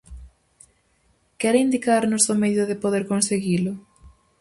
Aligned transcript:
Quere 1.39 1.59
indicarnos 1.67 2.23
o 2.33 2.35
medio 2.43 2.63
de 2.69 2.79
poder 2.83 3.03
conseguilo? 3.11 3.71